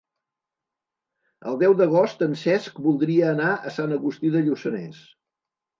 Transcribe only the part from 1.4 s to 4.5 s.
El deu d'agost en Cesc voldria anar a Sant Agustí de